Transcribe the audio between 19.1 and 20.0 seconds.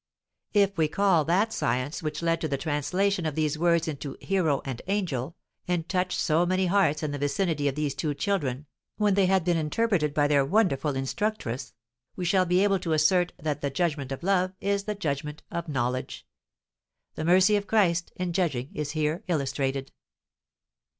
illustrated.